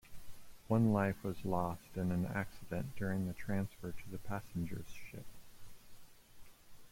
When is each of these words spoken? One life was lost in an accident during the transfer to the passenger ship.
One 0.67 0.93
life 0.93 1.23
was 1.23 1.45
lost 1.45 1.95
in 1.95 2.11
an 2.11 2.25
accident 2.25 2.95
during 2.95 3.27
the 3.27 3.35
transfer 3.35 3.91
to 3.91 4.09
the 4.09 4.17
passenger 4.17 4.83
ship. 5.11 5.27